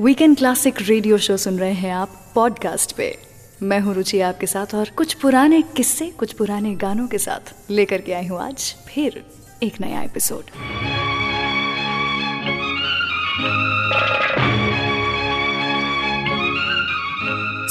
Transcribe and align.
Weekend 0.00 0.36
classic 0.36 0.74
radio 0.80 1.16
show 1.18 1.36
सुन 1.36 1.58
रहे 1.58 1.72
हैं 1.72 1.92
आप 1.92 2.10
पॉडकास्ट 2.34 2.92
पे। 2.96 3.18
मैं 3.62 3.78
हूँ 3.80 3.94
रुचि 3.94 4.20
आपके 4.20 4.46
साथ 4.46 4.74
और 4.74 4.88
कुछ 4.96 5.14
पुराने 5.14 5.62
किस्से, 5.76 6.06
कुछ 6.10 6.32
पुराने 6.32 6.74
गानों 6.74 7.06
के 7.08 7.18
साथ 7.18 7.54
लेकर 7.70 8.00
के 8.00 8.12
आई 8.12 8.26
हूँ 8.26 8.40
आज 8.40 8.74
फिर 8.94 9.22
एक 9.62 9.80
नया 9.80 10.02
एपिसोड 10.02 10.44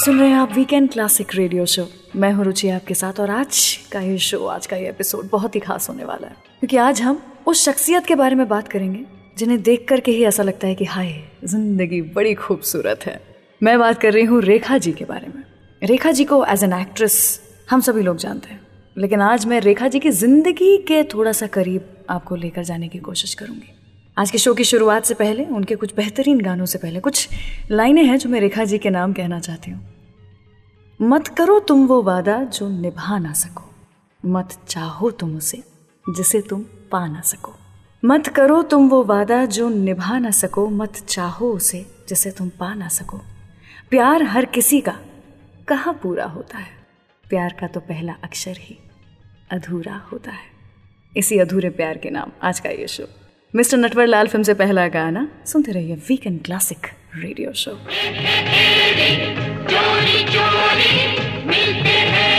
सुन 0.04 0.20
रहे 0.20 0.28
हैं 0.28 0.36
आप 0.36 0.52
वीकेंड 0.52 0.92
क्लासिक 0.92 1.34
रेडियो 1.34 1.66
शो 1.66 1.88
मैं 2.16 2.32
हूँ 2.32 2.44
रुचि 2.44 2.68
आपके 2.68 2.94
साथ 2.94 3.20
और 3.20 3.30
आज 3.30 3.78
का 3.92 4.00
ये 4.00 4.18
शो 4.18 4.46
आज 4.46 4.66
का 4.66 4.76
ये 4.76 4.88
एपिसोड 4.88 5.28
बहुत 5.32 5.54
ही 5.54 5.60
खास 5.60 5.88
होने 5.88 6.04
वाला 6.04 6.28
है। 6.28 6.36
क्योंकि 6.60 6.76
आज 6.76 7.02
हम 7.02 7.22
उस 7.46 7.64
शख्सियत 7.64 8.06
के 8.06 8.14
बारे 8.14 8.34
में 8.34 8.48
बात 8.48 8.68
करेंगे 8.68 9.17
जिन्हें 9.38 9.62
देख 9.62 9.86
करके 9.88 10.10
ही 10.10 10.24
ऐसा 10.24 10.42
लगता 10.42 10.66
है 10.66 10.74
कि 10.74 10.84
हाय, 10.84 11.12
ज़िंदगी 11.44 12.00
बड़ी 12.02 12.34
खूबसूरत 12.34 13.06
है। 13.06 13.20
मैं 13.62 13.78
बात 13.78 14.00
कर 14.00 14.12
रही 14.12 14.24
हूँ 14.24 14.40
रेखा 14.42 14.78
जी 14.78 14.92
के 14.92 15.04
बारे 15.04 15.26
में। 15.26 15.42
रेखा 15.82 16.12
जी 16.12 16.24
को 16.24 16.44
एज 16.44 16.64
एन 16.64 16.72
एक्ट्रेस 16.72 17.40
हम 17.70 17.80
सभी 17.80 18.02
लोग 18.02 18.16
जानते 18.16 18.48
हैं। 18.48 18.60
लेकिन 18.96 19.20
आज 19.20 19.46
मैं 19.46 19.60
रेखा 19.60 19.88
जी 19.88 20.00
की 20.00 20.10
ज़िंदगी 20.10 20.76
के 20.78 21.02
थोड़ा 21.04 21.32
सा 21.32 21.46
करीब 21.46 22.04
आपको 22.10 22.36
लेकर 22.36 22.64
जाने 22.64 22.88
की 22.88 22.98
कोशिश 22.98 23.34
करूँगी। 23.34 23.72
आज 24.16 24.30
के 24.30 24.38
शो 24.38 24.54
की 24.54 24.64
शुरुआत 24.64 25.04
से 25.04 25.14
पहले, 25.14 25.44
उनके 25.44 25.74
कुछ 25.74 25.94
बेहतरीन 25.94 26.40
गानों 26.40 26.66
से 26.66 26.78
पहले 26.78 27.00
कुछ 27.00 27.28
लाइनें 27.70 28.04
हैं 28.04 28.18
जो 28.18 28.30
मैं 28.30 28.40
रेखा 28.40 28.64
जी 28.64 28.78
के 28.78 28.90
नाम 28.90 29.12
कहना 29.12 29.40
चाहती 29.40 29.70
हूँ। 29.70 29.86
मत 31.00 31.28
करो 31.28 31.58
तुम 31.60 31.86
वो 31.86 32.02
वादा 32.02 32.42
जो 32.44 32.68
निभा 32.68 33.18
ना 33.18 33.32
सको। 33.32 33.70
मत 34.26 34.58
चाहो 34.68 35.10
तुम 35.10 35.36
उसे 35.36 35.62
जिसे 36.10 36.40
तुम 36.40 36.64
पा 36.90 37.06
ना 37.06 37.20
सको। 37.20 37.57
मत 38.04 38.28
करो 38.28 38.62
तुम 38.62 38.88
वो 38.88 39.02
वादा 39.04 39.44
जो 39.44 39.68
निभा 39.68 40.18
ना 40.18 40.30
सको, 40.30 40.68
मत 40.68 40.96
चाहो 41.08 41.52
उसे 41.52 41.86
जिसे 42.08 42.30
तुम 42.30 42.48
पा 42.48 42.74
ना 42.74 42.88
सको। 42.88 43.18
प्यार 43.90 44.22
हर 44.22 44.44
किसी 44.44 44.80
का 44.80 44.94
कहाँ 45.68 45.94
पूरा 46.02 46.24
होता 46.24 46.58
है? 46.58 46.68
प्यार 47.30 47.56
का 47.60 47.66
तो 47.66 47.80
पहला 47.80 48.14
अक्षर 48.24 48.56
ही 48.58 48.78
अधूरा 49.50 49.96
होता 50.12 50.30
है। 50.30 50.46
इसी 51.16 51.38
अधूरे 51.38 51.70
प्यार 51.70 51.98
के 51.98 52.10
नाम 52.10 52.30
आज 52.42 52.60
का 52.60 52.70
ये 52.70 52.86
show. 52.88 53.04
Mister 53.54 53.76
Natwar 53.76 54.06
Lal 54.06 54.26
film 54.26 54.44
से 54.44 54.54
पहला 54.54 54.88
गाना, 54.88 55.28
सुनते 55.46 55.72
रहिए 55.72 55.94
वीकेंड 56.08 56.42
क्लासिक 56.44 56.86
रेडियो 57.16 57.52
शो 57.52 57.70
चोरी 59.70 60.24
चोरी, 60.24 60.92
मिलते 61.46 61.98
हैं 62.14 62.38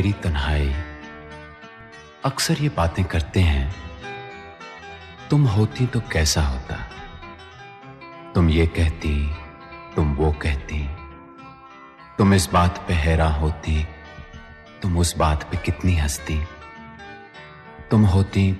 मेरी 0.00 0.12
तन्हाई। 0.12 0.68
अक्सर 2.24 2.58
ये 2.58 2.68
बातें 2.68 3.04
करते 3.04 3.40
हैं, 3.40 3.74
तुम 5.30 5.44
होती 5.46 5.86
तो 5.86 6.00
कैसा 6.00 6.42
होता? 6.42 6.76
तुम 8.34 8.48
ये 8.50 8.66
कहती, 8.66 9.34
तुम 9.96 10.14
वो 10.14 10.32
कहती। 10.32 10.88
तुम 12.18 12.34
इस 12.34 12.48
बात 12.52 12.78
पे 12.88 12.94
हैरान 12.94 13.32
होती, 13.32 13.84
तुम 14.82 14.96
उस 14.98 15.16
बात 15.16 15.42
पे 15.42 15.56
कितनी 15.56 15.96
हंसती। 15.96 16.40
तुम 17.90 18.04
होती 18.06 18.52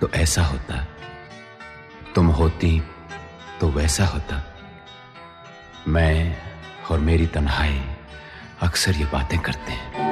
तो 0.00 0.10
ऐसा 0.10 0.44
होता। 0.44 0.86
तुम 2.14 2.26
होती 2.26 2.82
तो 3.60 3.70
वैसा 3.70 4.06
होता। 4.06 4.42
मैं 5.88 6.38
और 6.90 7.00
मेरी 7.00 7.26
तन्हाई 7.26 7.84
अक्सर 8.62 8.94
ये 8.94 9.04
बातें 9.04 9.38
करते 9.38 9.72
हैं। 9.72 10.11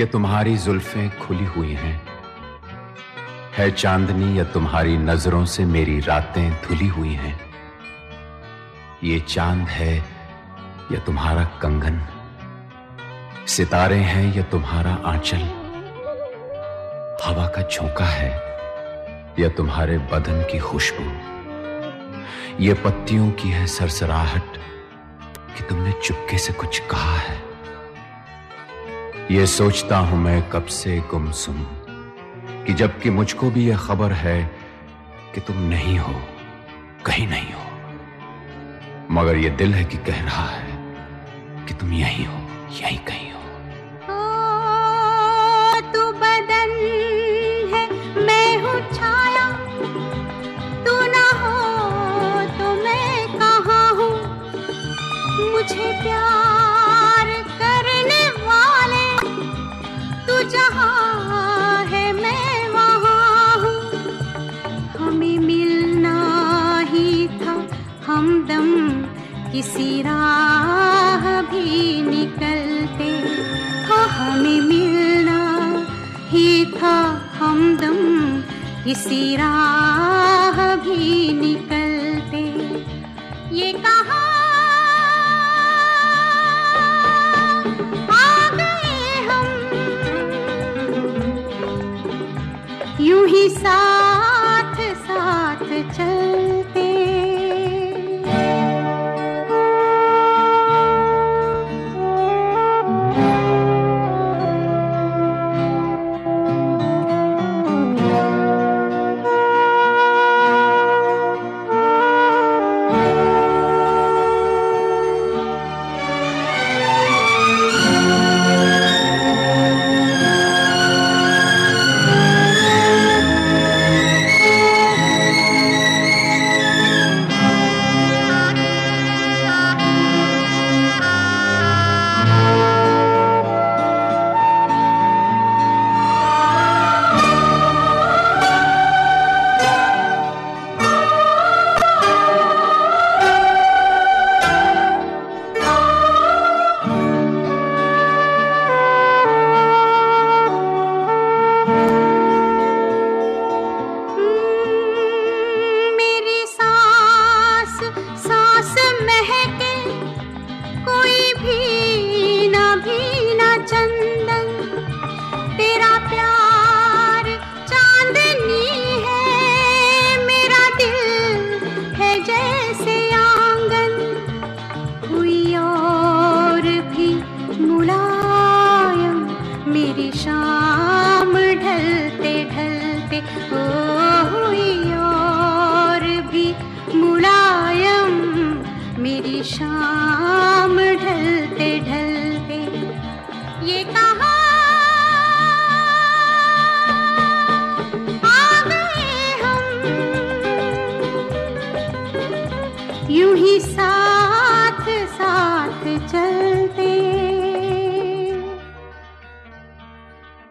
ये 0.00 0.06
तुम्हारी 0.06 0.56
जुल्फें 0.56 1.18
खुली 1.18 1.44
हुई 1.44 1.72
हैं। 1.72 2.06
है 3.56 3.70
चांदनी, 3.70 4.38
या 4.38 4.44
तुम्हारी 4.44 4.98
नज़रों 4.98 5.44
से 5.44 5.64
मेरी 5.64 6.00
रातें 6.00 6.52
धुली 6.52 6.86
हुई 6.86 7.12
हैं। 7.12 7.40
ये 9.04 9.20
चाँद 9.20 9.68
है, 9.68 9.98
या 10.92 10.98
तुम्हारा 10.98 11.44
कंगन। 11.44 12.02
सितारे 13.46 13.96
हैं, 13.96 14.34
या 14.34 14.42
तुम्हारा 14.42 14.98
आंचल। 15.04 15.42
हवा 17.26 17.46
का 17.46 17.62
झोंका 17.62 18.04
है, 18.04 18.30
या 19.38 19.48
तुम्हारे 19.48 19.98
बदन 19.98 20.42
की 20.52 20.58
खुशबू। 20.58 21.12
ये 22.60 22.74
पत्तियों 22.74 23.30
की 23.30 23.48
है 23.48 23.66
सरसराहट, 23.66 24.56
कि 25.56 25.62
तुमने 25.62 25.92
चुपके 25.92 26.38
से 26.38 26.52
कुछ 26.52 26.78
कहा 26.78 27.16
है। 27.16 27.49
ये 29.30 29.46
सोचता 29.46 29.98
हूँ 29.98 30.18
मैं 30.18 30.50
कब 30.50 30.66
से 30.66 30.98
गुमसुम 31.10 31.56
कि 32.66 32.72
जबकि 32.72 33.10
मुझको 33.10 33.50
भी 33.50 33.68
यह 33.68 33.76
खबर 33.76 34.12
है 34.12 34.50
कि 35.34 35.40
तुम 35.40 35.56
नहीं 35.58 35.98
हो, 35.98 36.14
कहीं 37.06 37.26
नहीं 37.28 37.52
हो। 37.52 37.66
मगर 39.10 39.36
यह 39.36 39.56
दिल 39.56 39.74
है 39.74 39.84
कि 39.84 39.96
कह 39.96 40.22
रहा 40.24 40.46
है 40.46 40.72
कि 41.66 41.74
तुम 41.74 41.92
यहीं 41.92 42.26
हो, 42.26 42.38
यहीं 42.82 42.98
कहीं 42.98 43.29
किसी 69.52 70.02
राह 70.02 71.42
भी 71.42 72.02
निकलते। 72.02 73.10
हमें 73.92 74.60
मिलना 74.60 75.40
ही 76.28 76.66
था 76.66 77.22
हमदम। 77.38 77.98
किसी 78.84 79.36
राह 79.36 80.76
भी 80.76 81.32
निकलते 81.32 81.59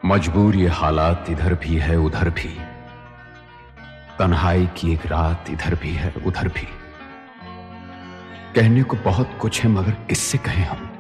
मजबूर 0.10 0.56
ये 0.56 0.68
हालात 0.68 1.26
इधर 1.30 1.54
भी 1.54 1.76
है, 1.76 1.96
उधर 1.96 2.30
भी। 2.30 2.58
तन्हाई 4.20 4.70
की 4.78 4.94
एक 4.94 5.06
रात 5.06 5.46
इधर 5.50 5.76
भी 5.76 5.94
है, 5.94 6.14
उधर 6.26 6.48
भी। 6.48 6.68
कहने 8.56 8.84
को 8.84 8.98
बहुत 8.98 9.38
कुछ 9.42 9.64
है, 9.64 9.70
मगर 9.70 9.92
किससे 9.92 10.38
कहें 10.38 10.66
हम? 10.66 10.92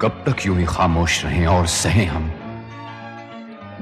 कब 0.00 0.24
तक 0.28 0.46
यूँ 0.46 0.58
ही 0.58 0.64
खामोश 0.64 1.24
रहें 1.24 1.46
और 1.46 1.66
सहें 1.66 2.06
हम? 2.06 2.32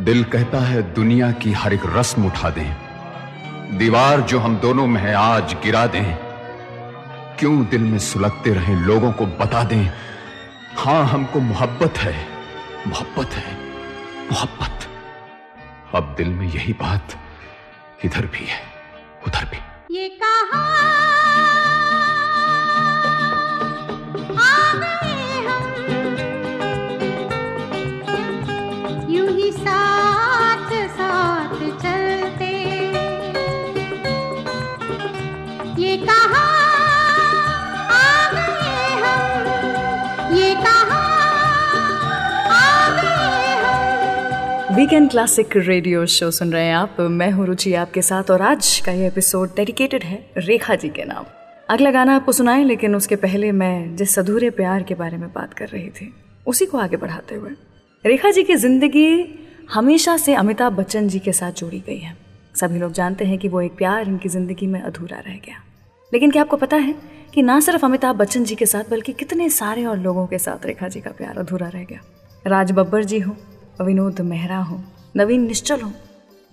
दिल 0.05 0.25
कहता 0.25 0.59
है, 0.59 0.95
दुनिया 0.95 1.33
की 1.33 1.53
हर 1.53 1.73
एक 1.73 1.83
रस्म 1.87 2.27
उठा 2.27 2.51
दें। 2.51 2.77
दीवार 3.79 4.21
जो 4.21 4.41
हम 4.41 4.57
दोनों 4.57 4.87
में 4.87 5.01
है, 5.01 5.15
आज 5.15 5.55
गिरा 5.55 5.87
दें। 5.87 6.17
क्यों 7.39 7.67
दिल 7.67 7.83
में 7.83 7.99
सुलगते 7.99 8.51
रहें, 8.51 8.77
लोगों 8.77 9.13
को 9.13 9.27
बता 9.27 9.65
दें, 9.65 9.85
हाँ, 10.77 11.05
हमको 11.05 11.41
मोहब्बत 11.41 11.99
है 11.99 12.33
मोहब्बत 12.87 13.31
है। 13.31 13.62
मोहब्बत। 14.33 14.85
अब 15.95 16.15
दिल 16.19 16.29
में 16.29 16.47
यही 16.47 16.73
बात 16.73 17.17
इधर 18.05 18.27
भी 18.27 18.45
है, 18.47 18.61
उधर 19.27 19.45
भी। 19.45 19.61
ये 19.97 20.09
कहा 20.09 20.61
ही 29.35 29.51
साथ 29.53 29.92
वीकेंड 44.83 45.09
क्लासिक 45.11 45.57
रेडियो 45.57 46.05
शो 46.07 46.31
सुन 46.31 46.53
रहे 46.53 46.65
हैं 46.65 46.75
आप। 46.75 46.97
मैं 47.01 47.31
हूँ 47.31 47.45
रुचि 47.47 47.73
आपके 47.75 48.03
साथ 48.03 48.31
और 48.31 48.43
आज 48.43 48.81
का 48.87 48.93
ये 48.93 49.07
एपिसोड 49.07 49.51
डेडिकेटेड 49.57 50.03
है 50.03 50.19
रेखा 50.39 50.75
जी 50.75 50.89
के 50.89 51.05
नाम। 51.05 51.25
अगला 51.69 51.91
गाना 51.91 52.15
आपको 52.17 52.33
सुनाएँ, 52.33 52.65
लेकिन 52.65 52.97
उसके 52.97 53.17
पहले 53.17 53.53
मैं 53.53 53.95
जिस 53.97 54.19
अधूरे 54.19 54.49
प्यार 54.51 54.83
के 54.83 54.95
बारे 54.95 55.17
में 55.17 55.29
बात 55.33 55.55
कर 55.55 55.69
रही 55.69 55.89
थी, 55.91 56.13
उसी 56.47 56.67
को 56.67 56.79
आगे 56.79 56.97
बढ़ाते 56.97 57.35
हुए। 57.35 57.51
रेखा 58.05 58.31
जी 58.31 58.43
की 58.43 58.57
ज़िंदगी 58.57 59.07
हमेशा 59.73 60.17
से 60.17 60.35
अमिताभ 60.35 60.73
बच्चन 60.73 61.09
जी 61.09 61.19
के 61.19 61.33
साथ 61.33 61.53
जुड़ी 61.53 61.83
गई 61.87 61.99
है। 61.99 62.17
सभी 62.55 62.79
लोग 62.79 62.93
जानते 62.93 63.25
हैं 63.25 63.39
कि 63.39 63.49
वो 63.49 63.61
एक 63.61 63.77
प्यार 63.77 64.09
इनकी 64.09 64.29
ज़िंदगी 64.29 64.67
में 64.67 64.81
अधूरा 64.81 65.19
रह 65.19 65.39
गया। 65.47 65.63
लेकिन 66.13 66.31
क्या 66.31 66.43
आपको 66.43 66.57
पता 66.57 66.77
है 66.79 66.95
कि 67.35 67.43
ना 67.43 67.61
सिर्फ़ 67.61 67.87
अमिताभ 67.87 68.17
बच्चन 68.17 68.45
जी 68.45 68.55
के 68.55 68.67
साथ, 68.67 68.91
बल्कि 68.91 69.13
कितने 69.15 69.49
सारे 69.51 69.85
और 69.85 69.99
लोगों 70.01 70.27
के 70.27 70.39
साथ 70.41 70.67
रेखा 70.67 70.89
जी 70.89 71.01
का 71.01 71.11
प्यार 71.13 71.39
अधूरा 71.39 71.69
रह 71.69 71.85
गया। 71.85 72.01
राज 72.47 72.73
बब्बर 72.73 73.05
जी 73.05 73.19
हो 73.21 73.37
विनोद 73.81 74.21
मेहरा 74.21 74.59
हो, 74.59 74.81
नवीन 75.17 75.47
निश्चल 75.47 75.81
हो, 75.81 75.91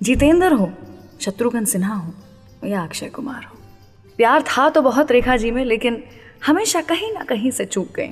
जितेंद्र 0.02 0.54
हो, 0.54 0.70
शत्रुघ्न 1.22 1.66
सिन्हा 1.66 1.96
हो 1.96 2.68
या 2.68 2.84
अक्षय 2.84 3.08
कुमार 3.08 3.44
हो। 3.44 3.58
प्यार 4.18 4.42
था 4.42 4.70
तो 4.70 4.82
बहुत 4.82 5.12
रेखा 5.12 5.38
जी 5.38 5.52
में, 5.52 5.64
लेकिन 5.66 6.04
हमेशा 6.46 6.82
कहीं 6.82 7.12
ना 7.14 7.24
कहीं 7.24 7.52
से 7.52 7.66
चूक 7.66 7.92
गए। 7.96 8.08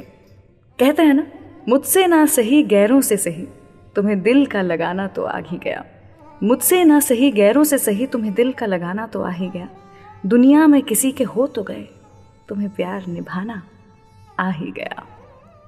कहते 0.80 1.04
हैं 1.04 1.14
ना, 1.14 1.26
मुझसे 1.70 2.08
ना 2.08 2.26
सही 2.26 2.64
गैरों 2.64 3.02
से 3.02 3.18
सही, 3.18 3.48
तुम्हें 3.96 4.22
दिल 4.22 4.46
का 4.46 4.62
लगाना 4.62 5.08
तो 5.08 5.24
आ 5.24 5.38
ही 5.38 5.58
गया। 5.58 5.84
मुझसे 6.44 6.84
ना 6.84 7.00
सही 7.00 7.32
गैरों 7.32 7.64
से 7.64 7.78
सही, 7.78 8.08
तुम्हें 8.08 8.34
दिल 8.34 8.52
का 8.54 8.66
लगाना 8.66 9.08
तो 9.08 9.22
आ 9.22 9.30
ही 9.30 9.50
गया। 9.50 9.70
दुनिया 10.26 10.68
में 10.68 10.82
किसी 10.82 11.12
के 11.12 11.24
हो 11.24 11.48
तो 11.48 11.64
गए, 11.64 11.88
तुम्हें 12.50 12.70
प्यार 12.70 13.06
निभाना 13.08 13.62
आ 14.40 14.50
ही 14.50 14.72
गया। 14.72 15.06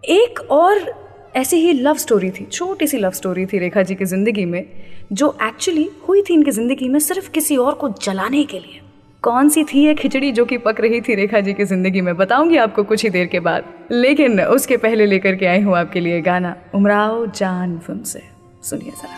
एक 0.03 0.39
और 0.51 1.08
ऐसी 1.39 1.57
ही 1.57 1.71
लव 1.73 1.97
स्टोरी 1.97 2.29
थी 2.29 2.45
छोटी 2.45 2.87
सी 2.87 2.97
लव 2.97 3.11
स्टोरी 3.11 3.45
थी 3.45 3.59
रेखा 3.59 3.81
जी 3.81 3.95
की 3.95 4.05
ज़िंदगी 4.05 4.45
में 4.45 4.63
जो 5.11 5.27
एक्चुअली 5.43 5.89
हुई 6.07 6.21
थी 6.21 6.33
इनकी 6.33 6.51
ज़िंदगी 6.51 6.87
में 6.89 6.99
सिर्फ़ 6.99 7.29
किसी 7.31 7.57
और 7.57 7.73
को 7.73 7.89
जलाने 8.03 8.43
के 8.43 8.59
लिए। 8.59 8.81
कौन 9.23 9.49
सी 9.49 9.63
थी 9.63 9.85
ये 9.85 9.93
खिचड़ी 9.95 10.31
जो 10.31 10.45
कि 10.45 10.57
पक 10.57 10.79
रही 10.81 10.99
थी 11.01 11.15
रेखा 11.15 11.39
जी 11.39 11.53
की 11.53 11.65
ज़िंदगी 11.65 12.01
में 12.01 12.15
बताऊँगी 12.17 12.57
आपको 12.57 12.83
कुछ 12.83 13.03
ही 13.03 13.09
देर 13.09 13.27
के 13.27 13.39
बाद। 13.39 13.63
लेकिन 13.91 14.41
उसके 14.41 14.77
पहले 14.77 15.05
लेकर 15.05 15.35
के 15.35 15.45
आई 15.45 15.61
हूँ 15.61 15.77
आपके 15.77 15.99
लिए 15.99 16.21
गाना 16.21 16.55
उमराव 16.75 17.25
जान 17.31 17.77
फ़िल्म 17.79 18.03
से। 18.03 18.21
सुनिए 18.63 18.91
जरा। 18.91 19.15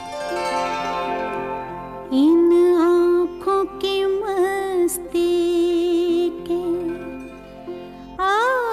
इन 2.14 2.52
आँखों 2.82 3.64
की 3.80 4.06
मस्ती 4.06 5.30
के 6.50 6.62
आ, 8.24 8.71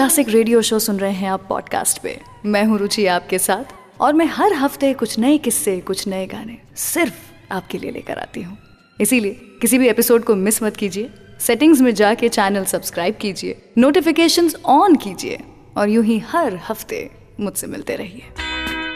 क्लासिक 0.00 0.28
रेडियो 0.28 0.60
शो 0.62 0.78
सुन 0.78 0.98
रहे 0.98 1.12
हैं 1.12 1.28
आप 1.30 1.44
पॉडकास्ट 1.48 1.98
पे। 2.02 2.16
मैं 2.44 2.62
हूँ 2.64 2.78
रुचि 2.78 3.04
आपके 3.06 3.38
साथ, 3.38 3.72
और 4.00 4.12
मैं 4.12 4.26
हर 4.26 4.52
हफ़्ते 4.52 4.92
कुछ 4.94 5.18
नए 5.18 5.38
किस्से, 5.38 5.76
कुछ 5.80 6.06
नए 6.08 6.26
गाने 6.26 6.56
सिर्फ़ 6.74 7.52
आपके 7.52 7.78
लिए 7.78 7.90
लेकर 7.90 8.18
आती 8.18 8.42
हूँ। 8.42 8.56
इसीलिए 9.00 9.32
किसी 9.60 9.78
भी 9.78 9.88
एपिसोड 9.88 10.24
को 10.24 10.36
मिस 10.36 10.62
मत 10.62 10.76
कीजिए। 10.76 11.10
सेटिंग्स 11.40 11.80
में 11.80 11.92
जाके 11.94 12.28
चैनल 12.28 12.64
सब्सक्राइब 12.64 13.16
कीजिए 13.20 13.60
नोटिफिकेशन 13.78 14.50
ऑन 14.66 14.96
कीजिए, 14.96 15.38
और 15.76 15.88
यूँ 15.88 16.04
ही 16.04 16.18
हर 16.28 16.58
हफ़्ते 16.68 17.10
मुझसे 17.40 17.66
मिलते 17.66 17.96
रहिए। 17.96 18.32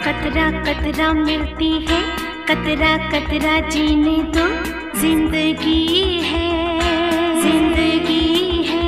कतरा 0.06 0.50
कतरा 0.62 1.12
मिलती 1.14 1.70
है, 1.82 2.00
कतरा 2.48 2.96
कतरा 3.10 3.60
जीने 3.68 4.16
तो 4.32 4.48
ज़िंदगी 5.00 6.20
है 6.22 6.48
ज़िंदगी 7.42 8.62
है। 8.62 8.82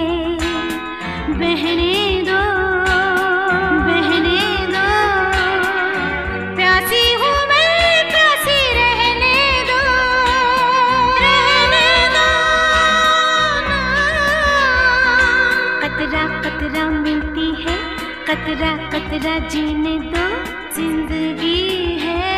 बहने 1.30 2.05
कतरा 18.56 18.76
कतरा 18.90 19.38
जीने 19.48 19.98
दो 20.12 20.24
ज़िंदगी 20.76 21.98
है। 22.00 22.35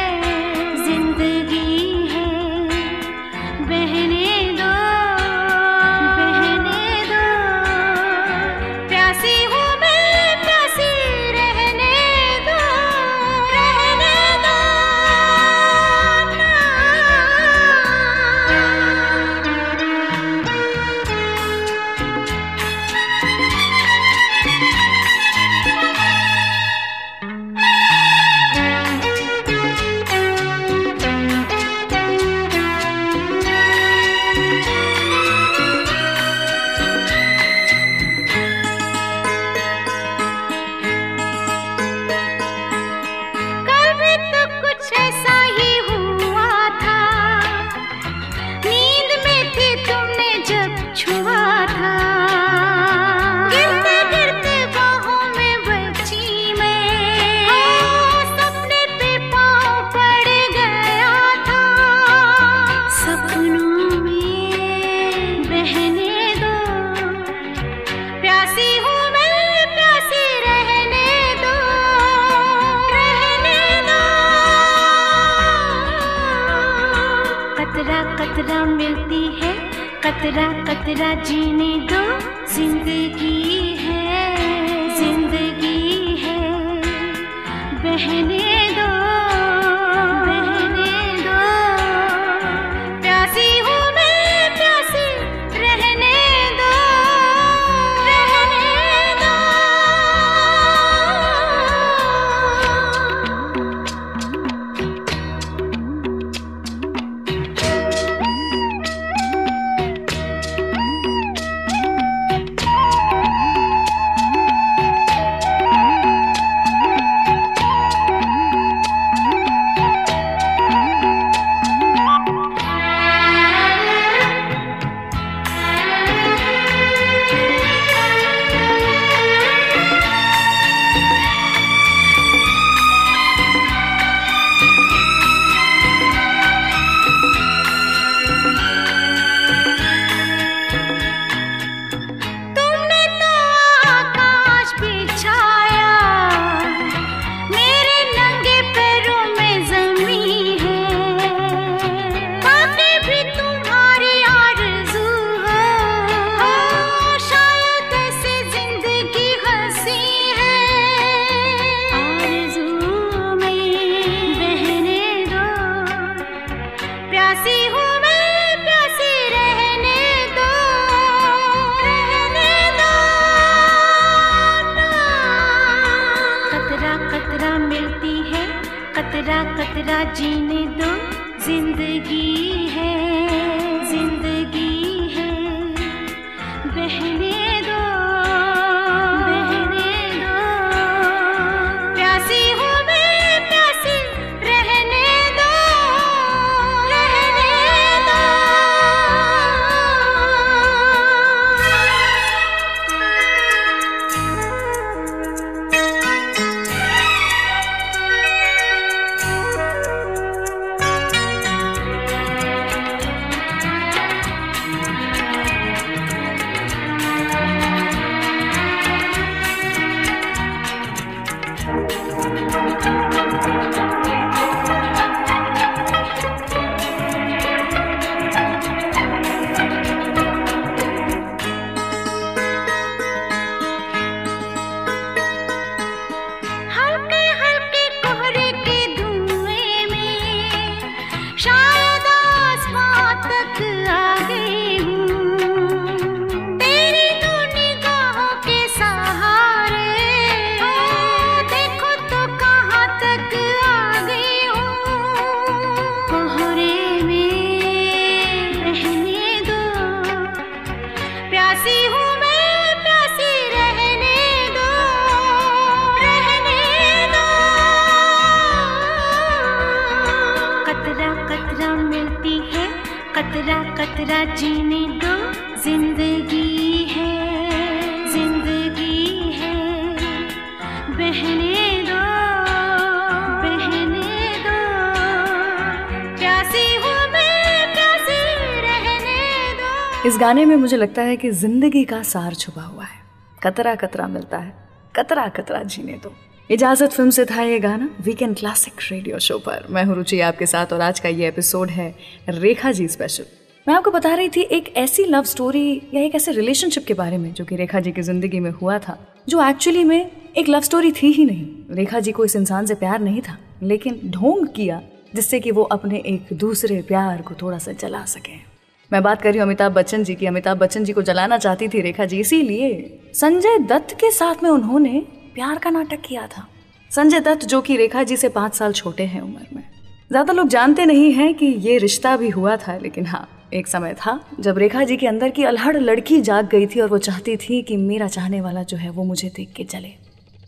गाने 290.18 290.44
में 290.44 290.54
मुझे 290.56 290.76
लगता 290.76 291.02
है 291.02 291.16
कि 291.16 291.30
ज़िंदगी 291.30 291.82
का 291.84 292.02
सार 292.02 292.34
छुपा 292.34 292.62
हुआ 292.62 292.84
है। 292.84 292.98
कतरा 293.42 293.74
कतरा 293.74 294.06
मिलता 294.08 294.38
है। 294.38 294.52
कतरा 294.96 295.26
कतरा 295.28 295.62
जीने 295.64 295.92
दो। 296.02 296.12
इजाज़त 296.50 296.92
फ़िल्म 296.92 297.10
से 297.10 297.24
था 297.24 297.42
ये 297.42 297.58
गाना 297.60 297.88
वीकेंड 298.00 298.36
क्लासिक 298.36 298.80
रेडियो 298.90 299.18
शो 299.18 299.38
पर। 299.38 299.66
मैं 299.70 299.84
हूँ 299.84 299.94
रुचि 299.96 300.20
आपके 300.20 300.46
साथ 300.46 300.72
और 300.72 300.80
आज 300.80 301.00
का 301.00 301.08
ये 301.08 301.28
एपिसोड 301.28 301.70
है 301.70 301.94
रेखा 302.28 302.72
जी 302.72 302.88
स्पेशल 302.88 303.24
मैं 303.66 303.74
आपको 303.74 303.90
बता 303.90 304.14
रही 304.14 304.28
थी 304.28 304.42
एक 304.42 304.72
ऐसी 304.76 305.04
लव 305.04 305.24
स्टोरी 305.24 305.74
या 305.94 306.02
एक 306.02 306.14
ऐसे 306.14 306.32
रिलेशनशिप 306.32 306.84
के 306.86 306.94
बारे 306.94 307.18
में 307.18 307.32
जो 307.32 307.44
कि 307.44 307.56
रेखा 307.56 307.80
जी 307.80 307.92
की 307.92 308.02
ज़िंदगी 308.02 308.40
में 308.40 308.50
हुआ 308.50 308.78
था, 308.78 308.98
जो 309.28 309.48
एक्चुअली 309.48 309.84
में 309.84 310.10
एक 310.36 310.48
लव 310.48 310.60
स्टोरी 310.60 310.92
थी 310.92 311.12
ही 311.12 311.24
नहीं। 311.24 311.76
रेखा 311.76 312.00
जी 312.00 312.12
को 312.12 312.24
इस 312.24 312.36
इंसान 312.36 312.66
से 312.66 312.74
प्यार 312.74 313.00
नहीं 313.00 313.22
था, 313.22 313.38
लेकिन 313.62 314.00
ढोंग 314.06 314.46
किया 314.48 314.82
जिससे 315.14 315.40
कि 315.40 315.50
वो 315.50 315.62
अपने 315.62 316.02
एक 316.06 316.36
दूसरे 316.36 316.82
प्यार 316.82 317.22
को 317.22 317.34
थोड़ा 317.42 317.58
सा 317.58 317.72
जला 317.72 318.04
सके। 318.06 318.47
मैं 318.90 319.02
बात 319.02 319.22
कर 319.22 319.28
रही 319.28 319.38
हूँ 319.38 319.46
अमिताभ 319.46 319.72
बच्चन 319.72 320.04
जी 320.04 320.14
की। 320.14 320.26
अमिताभ 320.26 320.58
बच्चन 320.58 320.84
जी 320.84 320.92
को 320.92 321.02
जलाना 321.02 321.36
चाहती 321.38 321.66
थी 321.68 321.80
रेखा 321.80 322.04
जी, 322.04 322.18
इसीलिए 322.20 323.00
संजय 323.14 323.58
दत्त 323.68 323.92
के 324.00 324.10
साथ 324.10 324.42
में 324.42 324.48
उन्होंने 324.50 325.02
प्यार 325.34 325.58
का 325.58 325.70
नाटक 325.70 326.00
किया 326.00 326.26
था। 326.26 326.46
संजय 326.90 327.20
दत्त 327.20 327.44
जो 327.46 327.60
कि 327.60 327.76
रेखा 327.76 328.02
जी 328.02 328.16
से 328.16 328.28
पाँच 328.30 328.54
साल 328.54 328.72
छोटे 328.72 329.04
हैं 329.04 329.20
उम्र 329.20 329.46
में। 329.56 329.62
ज़्यादा 330.10 330.32
लोग 330.32 330.48
जानते 330.48 330.84
नहीं 330.86 331.12
हैं 331.12 331.32
कि 331.34 331.46
ये 331.46 331.76
रिश्ता 331.78 332.16
भी 332.16 332.28
हुआ 332.30 332.56
था, 332.56 332.76
लेकिन 332.78 333.06
हाँ 333.06 333.28
एक 333.54 333.66
समय 333.66 333.94
था 333.96 334.18
जब 334.40 334.58
रेखा 334.58 334.84
जी 334.84 334.96
के 334.96 335.06
अंदर 335.06 335.30
की 335.30 335.44
अलहड़ 335.44 335.76
लड़की 335.76 336.20
जाग 336.22 336.48
गई 336.48 336.66
थी 336.66 336.80
और 336.80 336.88
वो 336.88 336.98
चाहती 337.00 337.36
थी 337.38 337.62
कि 337.62 337.76
मेरा 337.76 338.08
चाहने 338.08 338.40
वाला 338.40 338.62
जो 338.62 338.76
है 338.76 338.90
वो 338.90 339.04
मुझे 339.04 339.28
देख 339.36 339.52
के 339.56 339.64
जले 339.66 339.94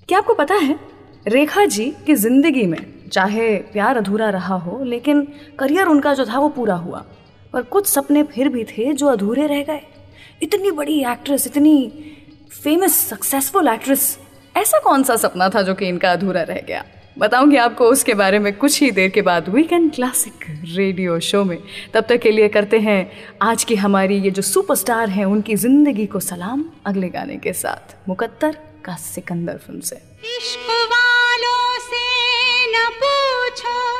क्या 0.09 0.18
आपको 0.18 0.35
पता 0.35 0.55
है, 0.55 0.79
रेखा 1.29 1.64
जी 1.66 1.92
की 2.07 2.14
ज़िंदगी 2.16 2.66
में, 2.66 2.79
चाहे 3.12 3.55
प्यार 3.72 3.96
अधूरा 3.96 4.31
रहा 4.31 4.55
हो, 4.57 4.83
लेकिन 4.85 5.26
करियर 5.59 5.87
उनका 5.88 6.14
जो 6.14 6.26
था 6.26 6.38
वो 6.38 6.48
पूरा 6.50 6.74
हुआ। 6.76 7.05
पर 7.53 7.63
कुछ 7.63 7.87
सपने 7.87 8.23
फिर 8.23 8.49
भी 8.49 8.65
थे 8.65 8.93
जो 8.93 9.07
अधूरे 9.07 9.47
रह 9.47 9.63
गए। 9.63 9.83
इतनी 10.43 10.71
बड़ी 10.71 11.01
एक्ट्रेस 11.05 11.47
इतनी 11.47 11.75
फ़ेमस 12.63 12.95
सक्सेसफुल 13.09 13.69
एक्ट्रेस 13.69 14.19
ऐसा 14.57 14.79
कौन 14.79 15.03
सा 15.03 15.17
सपना 15.17 15.49
था 15.49 15.63
जो 15.63 15.75
कि 15.75 15.89
इनका 15.89 16.13
अधूरा 16.13 16.43
रह 16.43 16.61
गया? 16.61 16.85
बताऊँगी 17.19 17.57
आपको 17.57 17.85
उसके 17.85 18.15
बारे 18.15 18.39
में 18.39 18.53
कुछ 18.53 18.81
ही 18.83 18.91
देर 18.91 19.11
के 19.11 19.23
बाद 19.23 19.49
वीकेंड 19.49 19.95
क्लासिक 19.95 20.45
रेडियो 20.77 21.19
शो 21.21 21.45
में 21.45 21.59
तब 21.95 22.05
तक 22.09 22.21
के 22.21 22.31
लिए 22.31 22.49
करते 22.49 22.79
हैं 22.79 23.11
आज 23.43 23.65
की 23.65 23.75
हमारी 23.75 24.19
ये 24.21 24.31
जो 24.31 24.43
सुपरस्टार 24.43 25.09
हैं, 25.09 25.25
उनकी 25.25 25.57
ज़िंदगी 25.57 26.07
को 26.07 26.21
सलाम 26.21 26.65
अगले 26.87 27.09
गाने 27.09 27.37
के 27.37 27.53
साथ। 27.53 27.97
मुकद्दर 28.09 28.57
का 28.85 28.97
सिकंदर 28.97 29.57
फ़िल्म 29.57 29.81
से। 29.81 29.97
इश्क 30.37 30.71
वालों 30.93 31.79
से 31.81 32.07
न 32.73 32.89
पूछो 33.03 34.00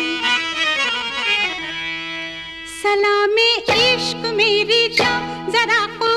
मे 3.03 3.49
इश्क 3.73 4.25
मेरी 4.35 4.87
जा 4.97 5.11
जरा 5.49 5.85
को 5.97 6.09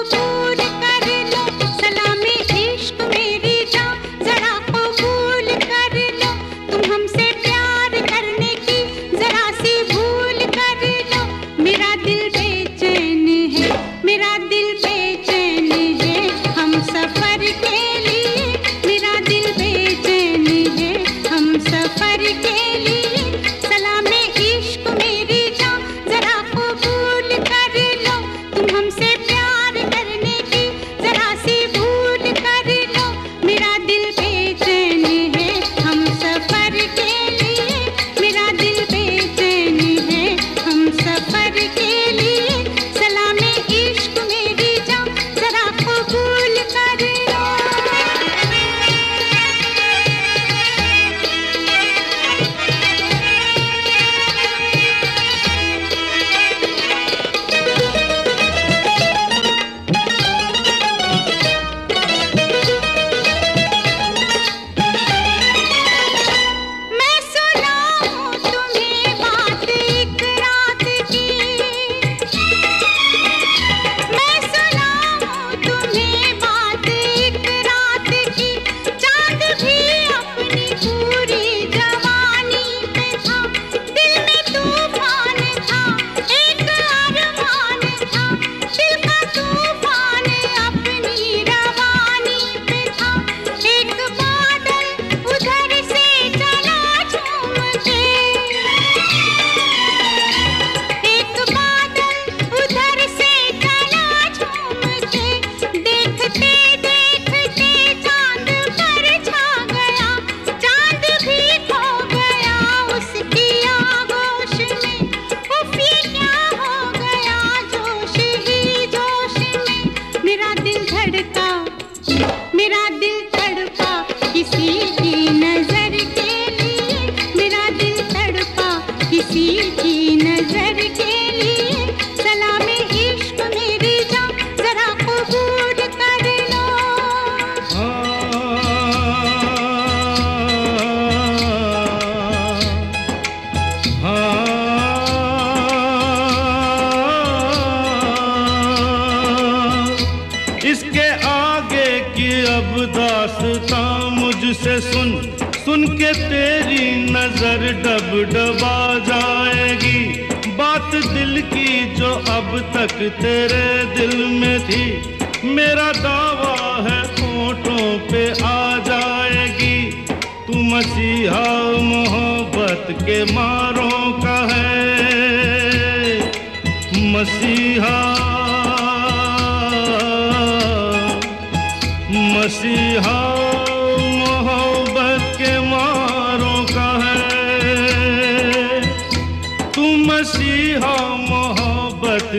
तेरे 163.22 163.63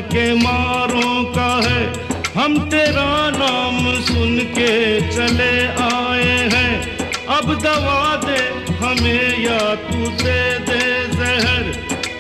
के 0.01 0.33
मारों 0.33 1.23
का 1.23 1.69
है। 1.69 1.83
हम 2.37 2.69
तेरा 2.69 3.29
नाम 3.29 4.01
सुन 4.01 4.39
के 4.39 5.01
चले 5.11 5.67
आए 5.67 6.49
हैं। 6.53 6.97
अब 7.27 7.59
दवा 7.59 8.15
दे 8.15 8.41
हमें 8.75 9.45
या 9.45 9.75
तू 9.75 9.97
दे 9.97 10.59
दे 10.59 10.83
जहर। 11.07 11.63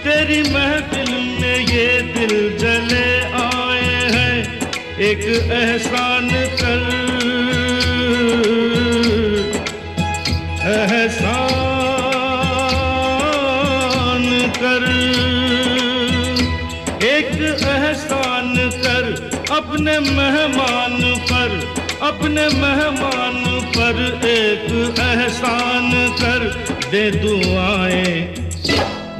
तेरी 0.03 0.41
महफिल 0.53 1.11
में 1.41 1.59
ये 1.59 2.01
दिल 2.01 2.57
जले 2.57 3.21
आए 3.21 4.11
हैं। 4.11 4.59
एक 4.99 5.19
एहसान 5.51 6.14
अपने 22.01 22.47
मेहमान 22.49 23.43
पर 23.75 23.99
एक 24.27 24.99
एहसान 24.99 25.91
कर। 26.21 26.43
दे 26.91 27.11
दुआएँ 27.11 28.35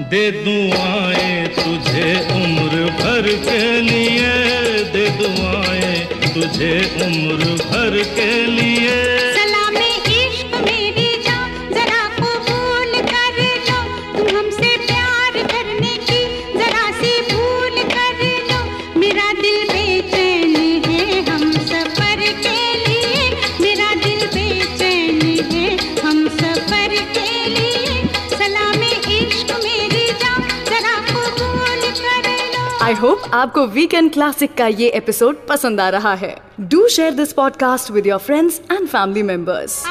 दे 0.09 0.31
दुआएँ 0.31 1.47
तुझे 1.47 2.11
उम्र 2.31 2.91
भर 2.99 3.27
के 3.45 3.81
लिए। 3.81 4.33
दे 4.93 5.07
दुआएँ 5.19 6.05
तुझे 6.33 6.73
उम्र 7.05 7.53
भर 7.63 8.03
के 8.15 8.45
लिए। 8.45 9.34
आपको 33.35 33.65
वीकेंड 33.67 34.13
क्लासिक 34.13 34.53
का 34.53 34.67
ये 34.67 34.89
एपिसोड 34.89 35.47
पसंद 35.47 35.81
आ 35.81 35.89
रहा 35.89 36.13
है। 36.13 36.37
Do 36.59 36.87
share 36.87 37.13
this 37.13 37.33
podcast 37.33 37.91
with 37.91 38.07
your 38.07 38.19
friends 38.19 38.61
and 38.71 38.87
family 38.87 39.23
members 39.23 39.83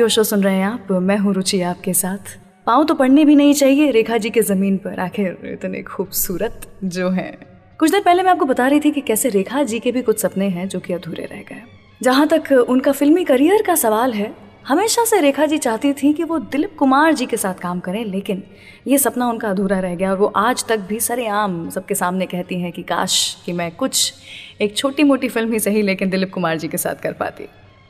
radio 0.00 0.08
show 0.08 0.22
सुन 0.24 0.42
रहे 0.42 0.56
हैं 0.56 0.64
आप, 0.64 0.90
मैं 0.92 1.16
हूँ 1.18 1.32
रुचि 1.34 1.60
आपके 1.60 1.92
साथ। 1.94 2.38
पाँव 2.66 2.84
तो 2.84 2.94
पढ़ने 2.94 3.24
भी 3.24 3.34
नहीं 3.36 3.54
चाहिए, 3.54 3.90
रेखा 3.90 4.16
जी 4.16 4.30
के 4.30 4.42
ज़मीन 4.42 4.76
पर। 4.76 5.00
आखिर 5.00 5.36
इतने 5.44 5.82
खूबसूरत 5.82 6.60
जो 6.84 7.10
हैं। 7.10 7.32
कुछ 7.80 7.90
देर 7.90 8.00
पहले 8.00 8.22
मैं 8.22 8.30
आपको 8.30 8.44
बता 8.44 8.68
रही 8.68 8.80
थी 8.80 8.90
कि 8.90 9.00
कैसे 9.00 9.28
रेखा 9.28 9.62
जी 9.62 9.80
के 9.80 9.92
भी 9.92 10.02
कुछ 10.02 10.20
सपने 10.20 10.48
हैं 10.48 10.68
जो 10.68 10.80
कि 10.80 10.92
अधूरे 10.92 11.24
रह 11.24 11.42
गए। 11.42 11.62
जहाँ 12.02 12.26
तक 12.28 12.52
उनका 12.68 12.92
फिल्मी 12.92 13.24
करियर 13.24 13.62
का 13.62 13.74
सवाल 13.74 14.12
है, 14.12 14.32
हमेशा 14.66 15.04
से 15.04 15.20
रेखा 15.20 15.46
जी 15.46 15.58
चाहती 15.58 15.92
थी 15.92 16.12
कि 16.12 16.24
वो 16.24 16.38
दिलीप 16.38 16.76
कुमार 16.78 17.12
जी 17.12 17.26
के 17.26 17.36
साथ 17.36 17.54
काम 17.54 17.80
करें, 17.80 18.04
लेकिन 18.04 18.42
ये 18.86 18.98
सपना 18.98 19.28
उनका 19.28 19.50
अधूरा 19.50 19.80
रह 19.80 19.94
गया 19.94 20.10
और 20.10 20.18
वो 20.18 20.32
आज 20.36 20.64
तक 20.68 20.80
भी 20.80 21.00
सरेआम 21.00 21.70
सबके 21.70 21.94
सामने 21.94 22.26
कहती 22.26 22.60
हैं 22.60 22.72
कि, 22.72 22.82
काश 22.82 23.36
कि 23.46 23.52
मैं 23.52 23.70
कुछ 23.70 24.12
एक 24.60 24.76
छोटी 24.76 25.04
मोटी 25.04 25.28
फ़िल्म 25.28 25.52
ही 25.52 25.60
सही, 25.60 25.82
लेकिन 25.82 26.10
दिलीप 26.10 26.32
कुमार 26.34 26.58
जी 26.58 26.68
के 26.68 26.76
साथ 26.76 27.02
कर 27.02 27.12
पाती। 27.12 27.48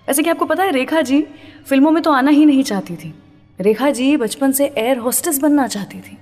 ऐसे 0.08 0.22
कि 0.22 0.30
आपको 0.30 0.44
पता 0.44 0.62
है, 0.62 0.72
रेखा 0.72 1.00
जी 1.00 1.26
फ़िल्मों 1.66 1.90
में 1.90 2.02
तो 2.02 2.12
आना 2.12 2.30
ही 2.30 2.44
नहीं 2.46 2.62
चाहती 2.62 2.96
थी। 2.96 3.14
रेखा 3.60 3.90
जी 3.90 4.16
बचपन 4.16 4.52
से 4.52 4.66
एयर 4.78 4.98
होस्टेस 4.98 5.38
बनना 5.38 5.66
चाहती 5.66 5.98
थी। 6.00 6.16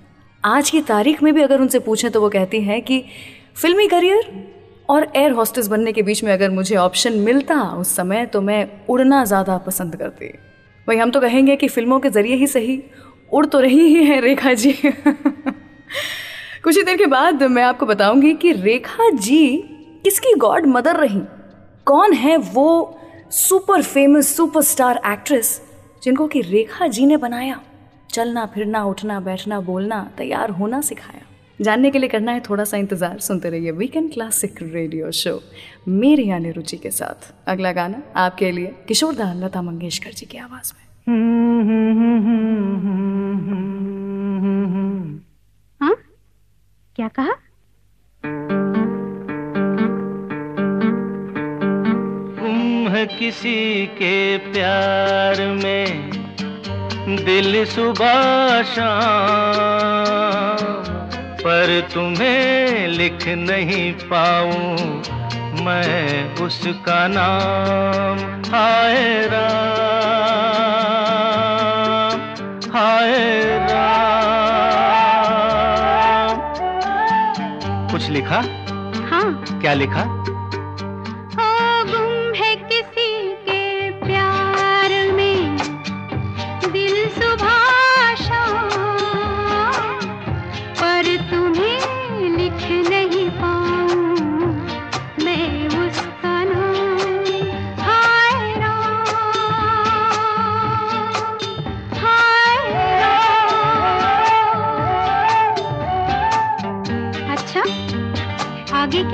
आज 0.45 0.71
की 0.71 0.81
तारीख 0.81 1.23
में 1.23 1.35
भी 1.35 1.43
अगर 1.43 1.61
उनसे 1.61 1.79
पूछें 1.79 2.11
तो 2.11 2.21
वो 2.21 2.29
कहती 2.29 2.61
हैं 2.61 2.83
कि, 2.83 3.05
फिल्मी 3.57 3.87
करियर 3.89 4.31
और 4.89 5.13
एयर 5.17 5.31
होस्टेस 5.31 5.67
बनने 5.69 5.93
के 5.93 6.03
बीच 6.03 6.25
में 6.25 6.33
अगर 6.33 6.51
मुझे 6.51 6.77
ऑप्शन 6.77 7.13
मिलता, 7.13 7.63
उस 7.63 7.97
समय 7.97 8.27
तो 8.27 8.41
मैं 8.41 8.69
उड़ना 8.89 9.25
ज़्यादा 9.25 9.57
पसंद 9.59 9.97
करती। 9.97 10.33
वही 10.89 10.99
हम 10.99 11.11
तो 11.11 11.21
कहेंगे 11.21 11.57
कि 11.57 11.69
फ़िल्मों 11.69 12.01
के 12.01 12.11
ज़रिए 12.11 12.37
ही 12.37 12.47
सही, 12.47 12.83
उड़ 13.33 13.47
तो 13.47 13.61
रही 13.61 13.81
ही 13.81 14.05
है 14.05 14.21
रेखा 14.21 14.55
जी। 14.55 14.73
कुछ 16.65 16.77
ही 16.77 16.83
देर 16.83 16.97
के 16.97 17.07
बाद 17.07 17.43
मैं 17.43 17.63
आपको 17.63 17.87
बताऊँगी 17.87 18.35
कि 18.35 18.53
रेखा 18.53 19.11
जी 19.11 19.57
किसकी 20.05 20.35
गॉड 20.35 20.67
मदर 20.67 20.97
रही? 20.97 21.21
कौन 21.87 22.13
है 22.13 22.37
वो 22.37 22.95
सुपर 23.31 23.83
फ़ेमस 23.83 24.37
सुपरस्टार 24.37 25.01
एक्ट्रेस 25.07 25.61
जिनको 26.03 26.27
कि 26.27 26.41
रेखा 26.41 26.87
जी 26.87 27.07
ने 27.07 27.17
बनाया। 27.17 27.61
चलना, 28.11 28.45
फिरना, 28.47 28.85
उठना, 28.85 29.21
बैठना, 29.21 29.61
बोलना, 29.61 30.11
तैयार 30.19 30.51
होना 30.51 30.81
सिखाया। 30.81 31.21
जानने 31.61 31.91
के 31.91 31.99
लिए 31.99 32.09
करना 32.09 32.33
है 32.33 32.41
थोड़ा 32.41 32.65
सा 32.65 32.77
इंतज़ार। 32.77 33.19
सुनते 33.19 33.51
रहिए 33.51 33.71
वीकेंड 33.71 34.13
क्लासिक 34.13 34.63
रेडियो 34.63 35.11
शो 35.11 35.41
मेरी 35.89 36.29
यानी 36.29 36.51
रुचि 36.51 36.77
के 36.77 36.91
साथ। 36.91 37.33
अगला 37.49 37.73
गाना 37.73 38.03
आपके 38.17 38.51
लिए 38.51 38.75
किशोरदा 38.89 39.33
लता 39.33 39.63
मंगेशकर 39.63 40.11
जी 40.11 40.27
की 40.27 40.39
आवाज़ 40.39 40.73
में। 40.75 40.87
हाँ? 45.81 45.97
क्या 46.97 47.09
कहा? 47.09 47.33
किसी 53.05 53.87
के 53.87 54.39
प्यार 54.39 55.41
में 55.41 56.11
दिल 57.25 57.65
सुबह 57.65 58.63
शाम 58.63 60.57
पर 61.35 61.89
तुम्हें 61.95 62.89
लिख 62.89 63.29
नहीं 63.29 63.93
पाऊँ 63.93 65.03
मैं 65.65 66.35
उसका 66.35 67.09
नाम। 67.09 68.43
हाय 68.53 69.27
राम 69.27 69.69
हाय 72.73 73.59
राम। 73.59 76.39
कुछ 77.93 78.09
लिखा? 78.09 78.43
हाँ। 79.11 79.45
क्या 79.61 79.75
लिखा? 79.75 80.28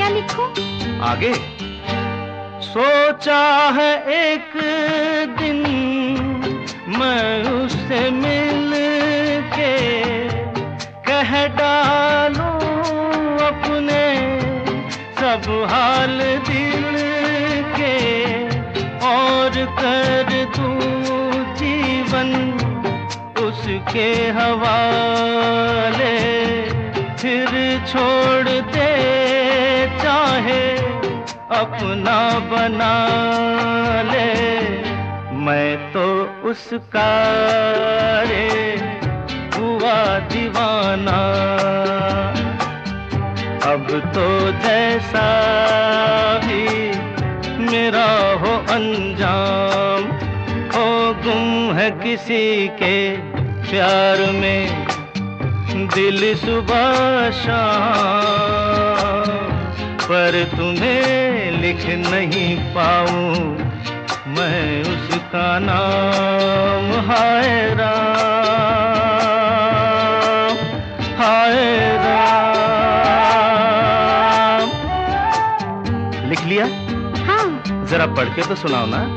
क्या 0.05 0.13
लिखूं? 0.15 0.47
आगे। 1.01 1.33
सोचा 2.65 3.43
है 3.77 3.93
एक 4.15 4.51
दिन 5.39 5.61
मैं 6.99 7.43
उससे 7.51 8.01
मिल 8.11 8.73
के 9.55 9.73
कह 11.09 11.33
डालूं 11.61 12.51
अपने 13.47 14.03
सब 15.21 15.49
हाल 15.73 16.19
दिल 16.51 16.85
के 17.79 17.97
और 19.13 19.59
कर 19.81 20.33
दूँ 20.57 20.77
जीवन 21.63 22.31
उसके 23.47 24.11
हवाले 24.39 26.15
फिर 27.17 27.51
छोड़ 27.89 28.49
दे 28.77 28.94
अपना 31.55 32.19
बना 32.51 32.95
ले। 34.03 34.33
मैं 35.45 35.93
तो 35.93 36.05
उसका 36.49 37.11
रे, 38.23 38.49
हुआ 39.57 40.19
दीवाना। 40.33 41.19
अब 43.73 43.87
तो 44.15 44.27
जैसा 44.63 45.29
भी 46.39 46.65
मेरा 47.65 48.09
हो 48.43 48.53
अंजाम, 48.75 50.03
हो 50.75 50.89
गुम 51.25 51.77
है 51.77 51.91
किसी 51.91 52.69
के 52.69 52.97
प्यार 53.71 54.31
में। 54.33 54.87
दिल 55.95 56.35
सुबह 56.35 57.31
शाम 57.31 58.94
पर 60.05 60.45
तुम्हें 60.57 61.51
लिख 61.51 61.87
नहीं 61.87 62.57
पाऊँ। 62.57 63.57
मैं 64.27 64.83
उसका 64.83 65.59
नाम 65.59 67.11
हाय 67.11 67.75
राम 67.75 68.05
हाय 71.21 71.97
राम। 71.97 72.31
लिख 76.29 76.41
लिया? 76.45 76.65
हाँ। 77.25 77.63
जरा 77.87 78.07
पढ़ 78.07 78.29
के 78.29 78.43
तो 78.43 78.55
सुनाओ 78.55 78.87
ना। 78.87 79.14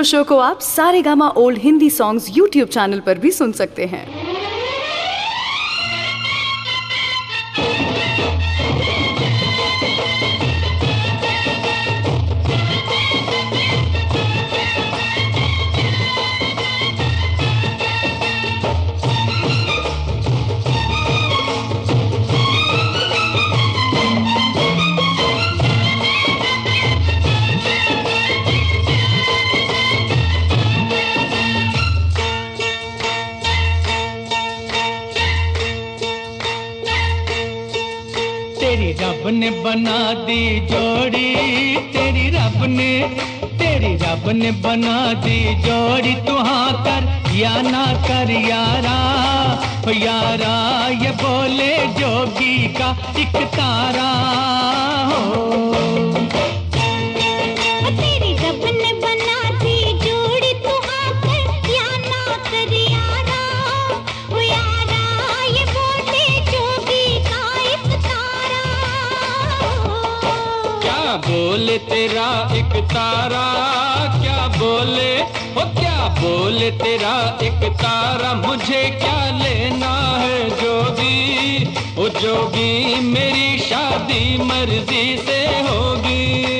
रेडियो 0.00 0.18
शो 0.18 0.24
को 0.24 0.36
आप 0.40 0.60
Saregama 1.02 1.28
old 1.36 1.58
Hindi 1.58 1.88
songs 1.90 2.26
YouTube 2.36 2.68
channel 2.68 3.00
पर 3.06 3.18
भी 3.18 3.30
सुन 3.30 3.52
सकते 3.52 3.84
हैं। 3.86 4.04
दी 40.30 40.60
जोड़ी, 40.60 41.34
तेरी 41.76 42.30
रब 42.30 42.64
ने, 42.64 43.00
तेरी 43.44 43.94
रब 43.94 44.28
ने 44.28 44.50
बना 44.50 45.12
दी 45.12 45.54
जोड़ी। 45.54 46.14
तू 46.14 46.36
हाँ 46.36 46.72
कर, 46.72 47.32
या 47.34 47.62
ना 47.62 47.86
कर 47.86 48.30
यारा 48.30 49.00
यारा, 49.88 50.88
ये 50.88 51.10
बोले 51.10 51.86
जोगी 51.86 52.68
का 52.68 52.96
एक 53.18 53.46
तारा। 53.46 54.10
हो। 55.10 55.89
तेरा 72.10 72.50
एक 72.52 72.84
तारा, 72.84 73.44
क्या 74.20 74.48
बोले? 74.48 75.22
ओ, 75.22 75.80
क्या 75.80 76.08
बोले 76.08 76.70
तेरा 76.70 77.38
एक 77.42 77.72
तारा? 77.72 78.34
मुझे 78.34 78.98
क्या 79.02 79.38
लेना 79.38 80.18
है 80.18 80.50
जोगी? 80.50 81.62
ओ, 81.98 82.08
जोगी, 82.08 83.00
मेरी 83.00 83.58
शादी 83.58 84.42
मर्ज़ी 84.42 85.18
से 85.18 85.46
होगी। 85.46 86.59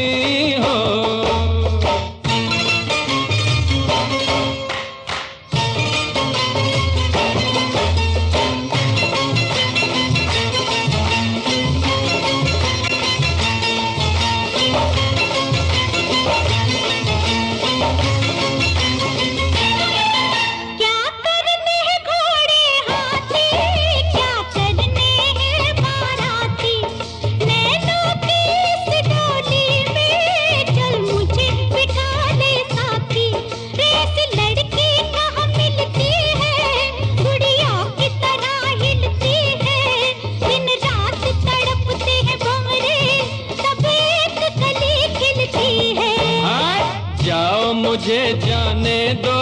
मुझे 48.00 48.32
जाने 48.40 48.98
दो, 49.14 49.32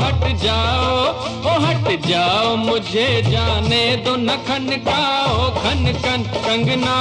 हट 0.00 0.24
जाओ, 0.42 0.94
ओ 1.46 1.52
हट 1.64 2.06
जाओ, 2.06 2.56
मुझे 2.56 3.06
जाने 3.22 3.84
दो, 4.04 4.16
न 4.16 4.36
खन 4.48 4.66
काओ 4.88 5.50
खन 5.60 5.92
कन, 6.02 6.22
कंगना, 6.46 6.96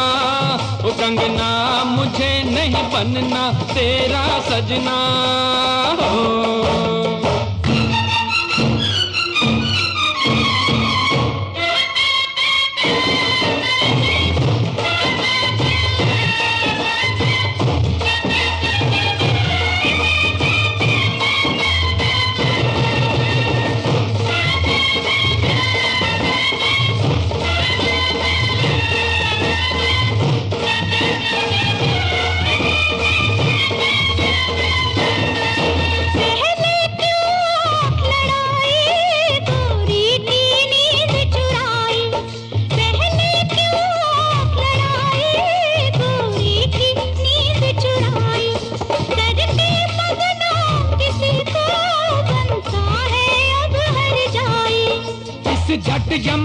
ओ 0.85 0.93
कंगना, 1.01 1.49
मुझे 1.95 2.31
नहीं 2.51 2.85
बनना, 2.93 3.43
तेरा 3.73 4.23
सजना 4.49 4.97
हो 6.01 6.82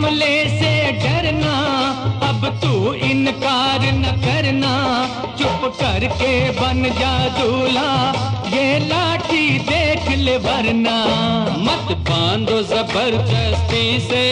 जमले 0.08 0.36
से 0.48 0.70
डरना, 0.92 1.54
अब 2.28 2.44
तू 2.62 2.92
इनकार 2.92 3.80
न 3.92 4.12
करना। 4.24 4.72
चुप 5.38 5.66
करके 5.80 6.30
बन 6.50 6.82
जा 7.00 7.12
दूल्हा, 7.28 7.90
ये 8.48 8.78
लाठी 8.78 9.58
देख 9.58 10.08
ले 10.18 10.36
वरना। 10.36 10.96
मत 11.58 11.92
बांधो 12.08 12.62
ज़बरदस्ती 12.62 13.84
से, 14.00 14.24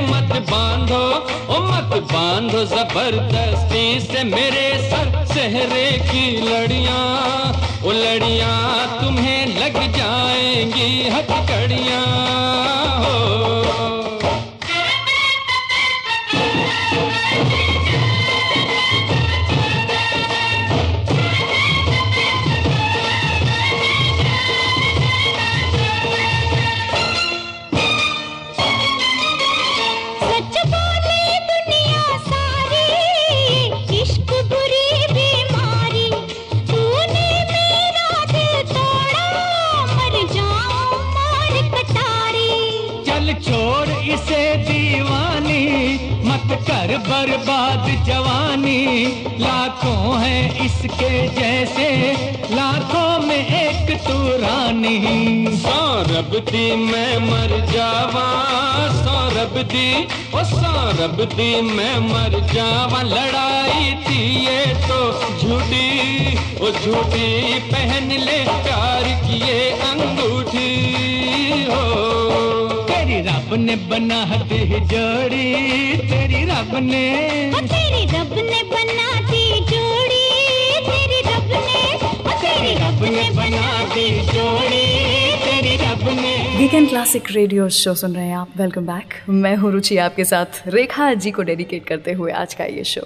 मत 0.00 0.36
बांधो, 0.50 1.02
ओ 1.54 1.60
मत 1.62 1.96
बांधो 2.12 2.64
ज़बरदस्ती 2.64 4.00
से 4.00 4.24
मेरे 4.24 4.68
सर 4.90 5.24
सहरे 5.34 5.90
की 6.02 6.26
लड़िया। 6.40 6.98
ओ 7.84 7.92
लड़ियाँ 7.92 9.00
तुम्हें 9.00 9.46
लग 9.56 9.80
जाएँगी 9.96 11.08
हथकड़ियाँ। 11.08 12.53
दी 59.74 59.88
ओ 60.34 60.42
सौरभ 60.44 61.20
दी, 61.34 61.50
मैं 61.60 61.98
मर 61.98 62.38
जावा, 62.52 63.02
लड़ाई 63.02 63.92
थी 64.04 64.20
ये 64.46 64.66
तो 64.86 65.00
झूठी। 65.38 65.86
ओ 66.58 66.70
झूठी 66.70 67.58
पहन 67.70 68.10
ले, 68.20 68.38
प्यार 68.64 69.04
किए 69.24 69.58
अंगूठी, 69.88 70.68
हो। 71.64 71.82
तेरी 72.90 73.20
रब 73.20 73.54
ने 73.58 73.76
बना 73.90 74.24
दी 74.44 74.64
जोड़ी, 74.92 75.46
तेरी 76.10 76.44
रब 76.44 76.76
ने 76.82 77.04
तेरी 77.64 78.04
रब 78.06 78.32
ने 78.38 78.63
वीकेंड 86.58 86.88
क्लासिक 86.88 87.30
रेडियो 87.30 87.68
शो 87.68 87.94
सुन 87.94 88.14
रहे 88.14 88.26
हैं 88.26 88.36
आप। 88.36 88.48
वेलकम 88.56 88.86
बैक 88.86 89.14
मैं 89.28 89.54
हूँ 89.56 89.70
रुचि 89.72 89.96
आपके 89.96 90.24
साथ। 90.24 90.46
रेखा 90.66 91.12
जी 91.14 91.30
को 91.30 91.42
डेडिकेट 91.42 91.86
करते 91.86 92.12
हुए 92.12 92.32
आज 92.32 92.54
का 92.54 92.64
ये 92.64 92.84
शो 92.84 93.00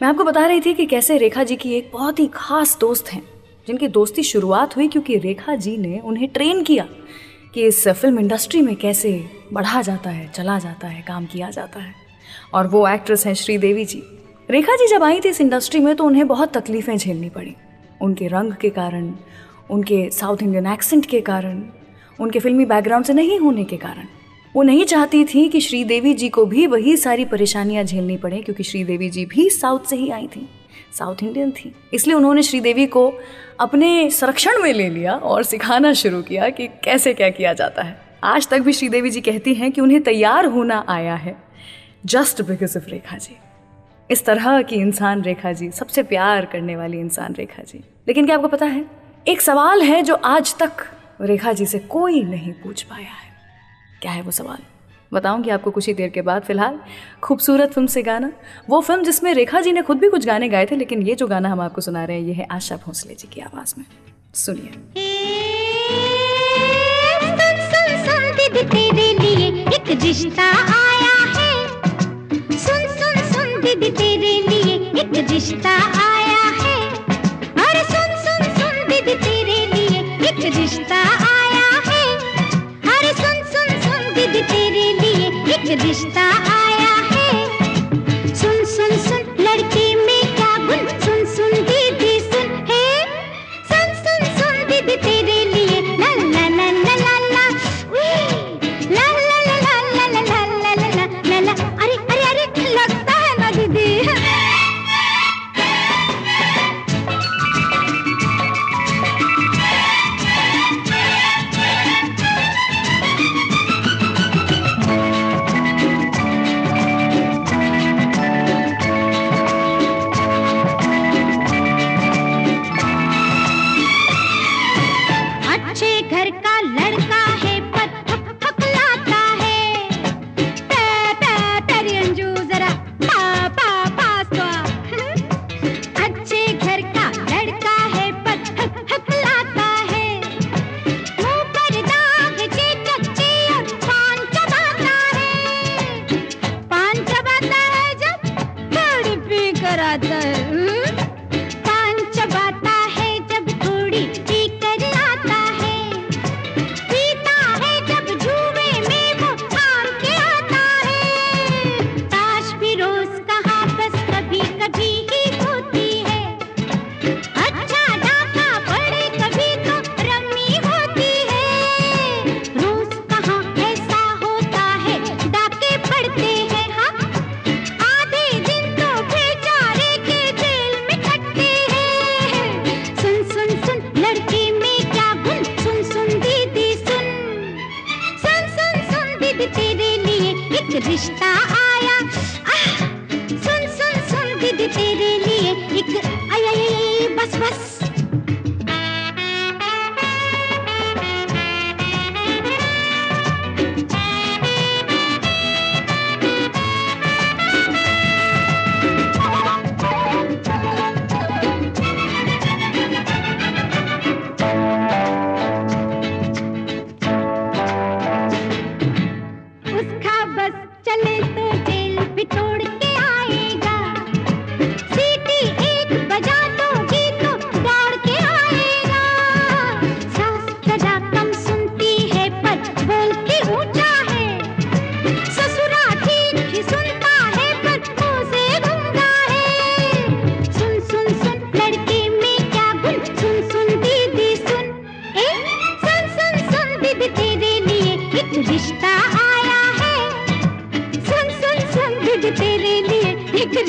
मैं 0.00 0.08
आपको 0.08 0.24
बता 0.24 0.46
रही 0.46 0.60
थी 0.60 0.74
कि 0.74 0.86
कैसे 0.86 1.18
रेखा 1.18 1.44
जी 1.44 1.56
की 1.56 1.72
एक 1.74 1.90
बहुत 1.92 2.18
ही 2.18 2.26
खास 2.34 2.76
दोस्त 2.80 3.12
हैं, 3.12 3.22
जिनकी 3.68 3.88
दोस्ती 3.88 4.22
शुरुआत 4.22 4.76
हुई 4.76 4.88
क्योंकि 4.88 5.18
रेखा 5.18 5.54
जी 5.56 5.76
ने 5.76 5.98
उन्हें 5.98 6.28
ट्रेन 6.28 6.62
किया 6.62 6.86
कि 7.54 7.66
इस 7.66 7.88
फ़िल्म 7.88 8.18
इंडस्ट्री 8.18 8.60
में 8.62 8.76
कैसे 8.76 9.24
बढ़ा 9.52 9.82
जाता 9.82 10.10
है, 10.10 10.28
चला 10.28 10.58
जाता 10.58 10.88
है, 10.88 11.02
काम 11.02 11.26
किया 11.26 11.50
जाता 11.50 11.80
है। 11.80 11.94
और 12.54 12.66
वो 12.66 12.88
एक्ट्रेस 12.88 13.26
हैं 13.26 13.34
श्रीदेवी 13.34 13.84
जी। 13.84 14.02
रेखा 14.50 14.76
जी 14.76 14.86
जब 14.86 15.02
आई 15.02 15.20
थी 15.20 15.28
इस 15.28 15.40
इंडस्ट्री 15.40 15.80
में 15.80 15.94
तो 15.96 16.04
उन्हें 16.04 16.26
बहुत 16.28 16.56
तकलीफ़ें 16.56 16.96
झेलनी 16.96 17.28
पड़ी। 17.28 17.54
उनके 18.02 18.26
रंग 18.26 18.52
के 18.52 18.70
कारण, 18.70 19.12
उनके 19.70 20.10
साउथ 20.10 20.36
इंडियन 20.42 20.66
एक्सेंट 20.66 21.06
के 21.06 21.20
कारण, 21.20 21.62
उनके 22.20 22.38
फिल्मी 22.38 22.64
बैकग्राउंड 22.64 23.04
से 23.04 23.12
नहीं 23.12 23.38
होने 23.38 23.64
के 23.64 23.76
कारण। 23.76 24.04
वो 24.56 24.62
नहीं 24.62 24.84
चाहती 24.84 25.24
थी 25.24 25.48
कि 25.48 25.60
श्रीदेवी 25.60 26.14
जी 26.14 26.28
को 26.28 26.46
भी 26.46 26.66
वही 26.66 26.96
सारी 26.96 27.24
परेशानियाँ 27.24 27.84
झेलनी 27.84 28.16
पड़े, 28.16 28.36
क्योंकि 28.36 28.62
श्रीदेवी 28.62 29.10
जी 29.10 29.26
भी 29.26 29.50
साउथ 29.50 29.80
से 29.80 29.96
ही 29.96 30.10
आई 30.10 30.26
थी। 30.26 30.48
साउथ 30.98 31.16
इंडियन 31.22 31.50
थी। 31.50 31.74
इसलिए 31.94 32.16
उन्होंने 32.16 32.42
श्रीदेवी 32.42 32.86
को 32.86 33.12
अपने 33.60 34.10
संरक्षण 34.10 34.62
में 34.62 34.72
ले 34.72 34.88
लिया 34.88 35.12
और 35.12 35.42
सिखाना 35.42 35.92
शुरू 35.92 36.22
किया 36.22 36.48
कि 36.48 36.66
कैसे 36.66 37.14
क्या 37.14 37.28
किया 37.28 37.52
जाता 37.52 37.82
है। 37.82 38.00
आज 38.24 38.48
तक 38.48 38.58
भी 38.58 38.72
श्रीदेवी 38.72 39.10
जी 39.10 39.20
कहती 39.20 39.54
हैं 39.54 39.72
कि 39.72 39.80
उन्हें 39.80 40.02
तैयार 40.02 40.46
होना 40.46 40.84
आया 40.88 41.14
है। 41.14 41.36
Just 42.06 42.42
because 42.42 42.78
of 42.78 42.90
Rekha 42.90 43.16
ji. 43.16 43.36
इस 44.10 44.24
तरह 44.24 44.62
की 44.62 44.76
इंसान 44.76 45.22
रेखा 45.22 45.52
जी, 45.52 45.70
सबसे 45.70 46.02
प्यार 46.02 46.44
करने 46.44 46.76
वाली 46.76 47.00
इंसान 47.00 47.34
रेखा 47.34 47.62
जी। 47.62 47.84
लेकिन 48.08 48.26
क्या 48.26 48.36
आपको 48.36 48.48
पता 48.48 48.66
है, 48.66 48.86
एक 49.28 49.40
सवाल 49.40 49.82
है 49.82 50.02
जो 50.02 50.14
आज 50.14 50.56
तक 50.56 50.72
रेखा 51.20 51.52
जी 51.52 51.66
से 51.66 51.78
कोई 51.78 52.22
नहीं 52.22 52.52
पूछ 52.52 52.82
पाया 52.82 53.00
है। 53.00 53.36
क्या 54.02 54.12
है 54.12 54.22
वो 54.22 54.30
सवाल? 54.30 54.58
बताऊँगी 55.12 55.50
आपको 55.50 55.70
कुछ 55.70 55.86
ही 55.86 55.94
देर 55.94 56.08
के 56.08 56.22
बाद 56.22 56.42
फ़िलहाल 56.42 56.80
खूबसूरत 57.22 57.72
फ़िल्म 57.72 57.86
से 57.86 58.02
गाना, 58.02 58.32
वो 58.68 58.80
फ़िल्म 58.80 59.02
जिसमें 59.02 59.34
रेखा 59.34 59.60
जी 59.60 59.72
ने 59.72 59.82
खुद 59.82 59.98
भी 59.98 60.08
कुछ 60.08 60.26
गाने 60.26 60.48
गाए 60.48 60.66
थे, 60.66 60.76
लेकिन 60.76 61.02
ये 61.02 61.14
जो 61.14 61.26
गाना 61.26 61.48
हम 61.48 61.60
आपको 61.60 61.80
सुना 61.80 62.04
रहे 62.04 62.20
हैं, 62.20 62.26
ये 62.26 62.32
है 62.32 62.46
आशा 62.50 62.76
भोसले 62.76 63.14
जी 63.14 63.28
की 63.32 63.40
आवाज़ 63.40 63.74
में। 63.78 63.84
सुनिए। 64.34 64.70
दीदी 73.76 73.90
तेरे 73.90 74.32
लिए 74.48 74.74
एक 75.00 75.30
रिश्ता 75.30 75.72
आया 76.02 76.44
है। 76.60 76.76
अरे 77.64 77.82
सुन 77.90 78.14
सुन 78.24 78.42
सुन, 78.58 78.76
दीदी, 78.88 79.14
तेरे 79.24 79.58
लिए 79.72 80.00
एक 80.28 80.40
रिश्ता 80.56 81.00
आया 81.26 81.68
है। 81.88 82.06
अरे 82.94 83.12
सुन 83.20 83.36
सुन 83.52 83.68
सुन, 83.84 84.14
दीदी, 84.14 84.42
तेरे 84.52 84.86
लिए 85.00 85.28
एक 85.54 85.82
रिश्ता 85.82 86.25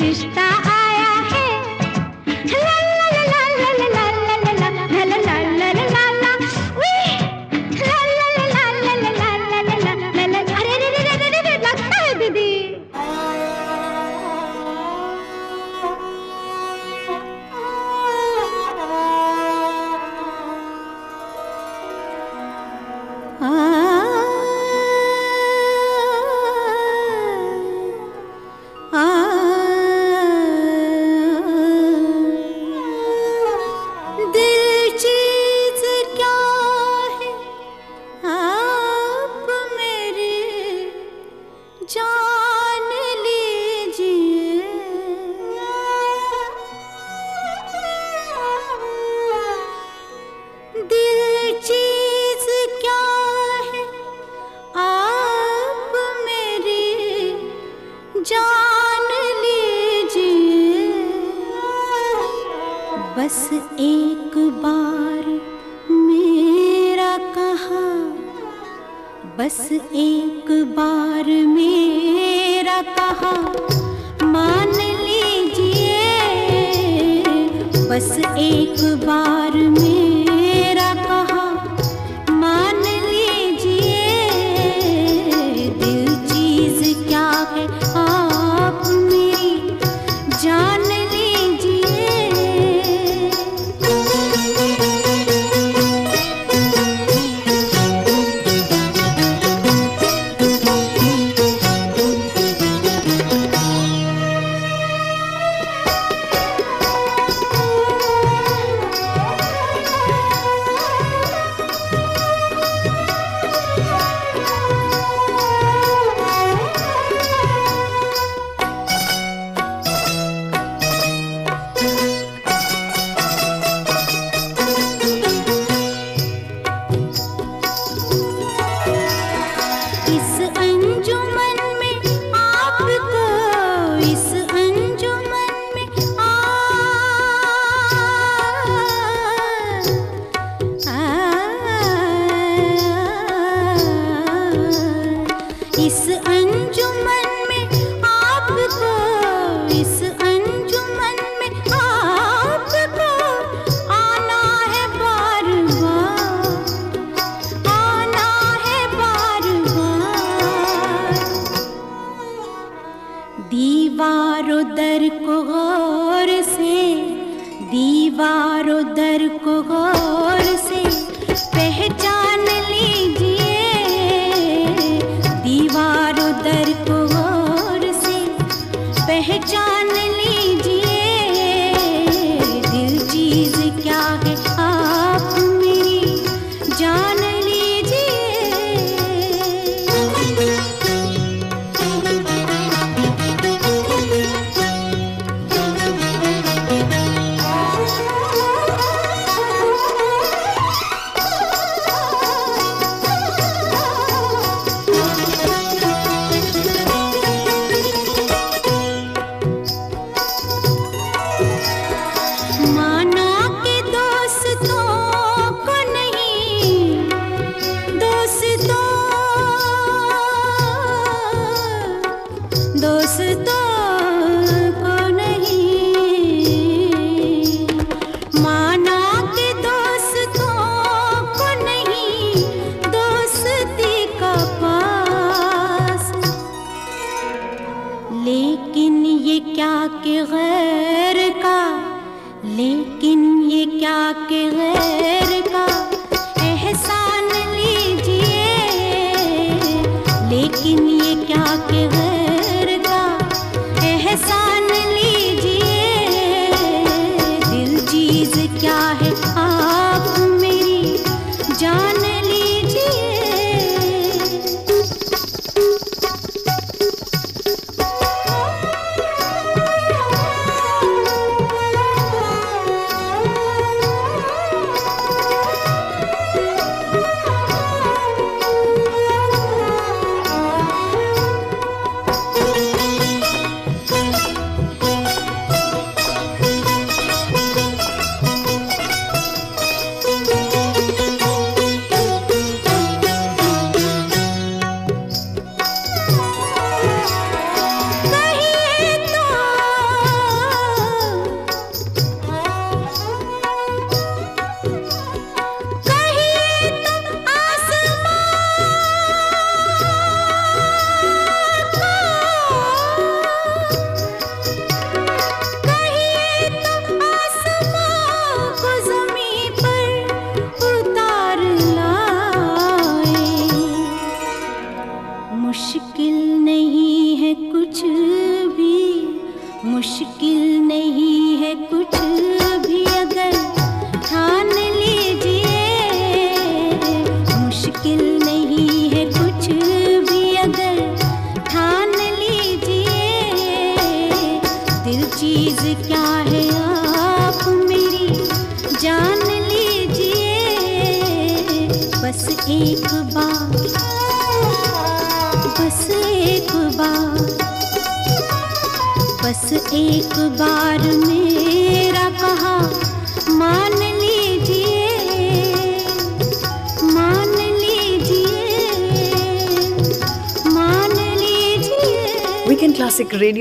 रिश्ता 0.00 0.77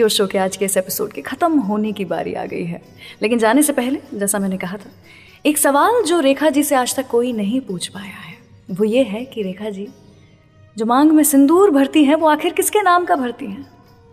रेडियो 0.07 0.25
शो 0.25 0.27
के 0.27 0.37
आज 0.37 0.57
के 0.57 0.65
इस 0.65 0.77
एपिसोड 0.77 1.11
के 1.11 1.21
ख़त्म 1.21 1.59
होने 1.59 1.91
की 1.91 2.05
बारी 2.05 2.33
आ 2.33 2.45
गई 2.45 2.63
है। 2.63 2.81
लेकिन 3.21 3.39
जाने 3.39 3.63
से 3.63 3.73
पहले, 3.73 3.99
जैसा 4.13 4.39
मैंने 4.39 4.57
कहा 4.57 4.77
था, 4.77 4.89
एक 5.45 5.57
सवाल 5.57 6.03
जो 6.03 6.19
रेखा 6.19 6.49
जी 6.49 6.63
से 6.63 6.75
आज 6.75 6.95
तक 6.95 7.07
कोई 7.07 7.33
नहीं 7.33 7.59
पूछ 7.61 7.87
पाया 7.87 8.05
है, 8.05 8.35
वो 8.71 8.85
ये 8.85 9.03
है 9.03 9.25
कि 9.25 9.43
रेखा 9.43 9.69
जी, 9.69 9.87
जो 10.77 10.85
मांग 10.85 11.11
में 11.11 11.23
सिंदूर 11.23 11.71
भरती 11.71 12.03
हैं, 12.03 12.15
वो 12.15 12.27
आखिर 12.27 12.53
किसके 12.53 12.81
नाम 12.81 13.05
का 13.05 13.15
भरती 13.15 13.45
हैं? 13.45 13.67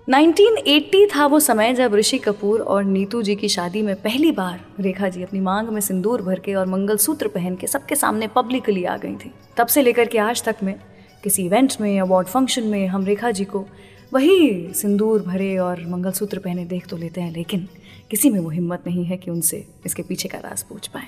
1980 0.09 1.07
था 1.07 1.27
वो 1.27 1.41
समय 1.41 1.73
जब 1.75 1.95
ऋषि 1.95 2.19
कपूर 2.19 2.61
और 2.61 2.85
नीतू 2.85 3.23
जी 3.23 3.37
की 3.37 3.49
शादी 3.49 3.83
में 3.83 3.95
पहली 3.97 4.33
बार 4.33 4.61
रेखा 4.81 5.09
जी 5.09 5.23
अपनी 5.23 5.41
मांग 5.41 5.69
में 5.69 5.81
सिंदूर 5.81 6.23
भर 6.23 6.39
के 6.39 6.55
और 6.55 6.67
मंगलसूत्र 6.67 7.29
पहन 7.29 7.57
के 7.57 7.67
सबके 7.67 7.95
सामने 7.95 8.27
पब्लिकली 8.27 8.85
आ 8.85 8.97
गई 8.97 9.15
थी। 9.15 9.33
तब 9.57 9.67
से 9.67 9.83
लेकर 9.83 10.07
के 10.07 10.19
आज 10.19 10.43
तक 10.43 10.57
में, 10.63 10.75
किसी 11.25 11.45
इवेंट 11.45 11.75
में 11.81 12.01
अवार्ड 12.01 12.27
फ़ंक्शन 12.27 12.63
में, 12.63 12.87
हम 12.87 13.05
रेखा 13.05 13.31
जी 13.31 13.45
को 13.45 13.67
वही 14.15 14.73
सिंदूर 14.75 15.23
भरे 15.23 15.57
और 15.59 15.81
मंगलसूत्र 15.87 16.39
पहने 16.39 16.65
देख 16.65 16.87
तो 16.87 16.97
लेते 16.97 17.21
हैं, 17.21 17.33
लेकिन 17.33 17.67
किसी 18.11 18.31
में 18.31 18.39
वो 18.41 18.51
हिम्मत 18.51 18.83
नहीं 18.87 19.05
है 19.05 19.17
कि 19.17 19.31
उनसे 19.31 19.65
इसके 19.87 20.03
पीछे 20.03 20.29
का 20.29 20.39
राज 20.39 20.63
पूछ 20.63 20.87
पाए। 20.89 21.07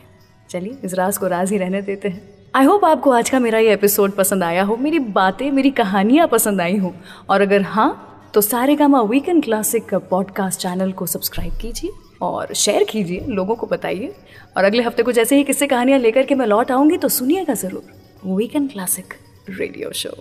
चलिए, 0.50 0.76
इस 0.84 0.94
राज 0.94 1.18
को 1.18 1.26
राज 1.26 1.52
ही 1.52 1.58
रहने 1.58 1.82
देते 1.82 2.08
हैं। 2.08 2.50
आई 2.54 2.64
होप 2.64 2.84
आपको 2.84 3.10
आज 3.10 3.30
का 3.30 3.38
मेरा 3.38 3.58
ये 3.58 3.72
एपिसोड 3.72 4.16
पसंद 4.16 4.44
आया 4.44 4.62
हो। 4.62 4.76
मेरी 4.76 4.98
बातें, 4.98 5.50
मेरी 5.50 5.70
कहानियाँ 5.72 6.26
पसंद 6.28 6.60
आई 6.60 6.76
हो। 6.76 6.94
और 7.30 7.40
अगर 7.40 7.62
हाँ 7.64 8.30
तो 8.34 8.40
Saregama 8.76 9.02
weekend 9.02 9.42
classic 9.44 9.94
podcast 10.10 10.60
channel 10.60 10.92
को 10.92 11.06
सब्सक्राइब 11.06 11.58
कीजिए 11.60 11.90
और 12.22 12.54
शेयर 12.54 12.84
कीजिए, 12.84 13.20
लोगों 13.20 13.56
को 13.56 13.66
बताइए। 13.66 14.14
और 14.56 14.64
अगले 14.64 14.82
हफ़्ते 14.82 15.02
कुछ 15.02 15.18
ऐसे 15.18 15.36
ही 15.36 15.44
किस्से 15.44 15.66
कहानियाँ 15.66 15.98
लेकर 15.98 16.26
के 16.26 16.34
मैं 16.34 16.46
लौट 16.46 16.70
आऊँगी 16.70 16.96
तो 16.96 17.08
सुनिएगा 17.10 17.54
ज़रूर 17.56 18.34
वीकेंड 18.34 18.72
क्लासिक 18.72 19.14
रेडियो 19.50 19.92
शो 19.94 20.16